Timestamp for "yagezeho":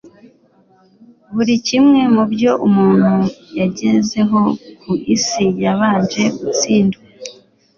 3.59-4.39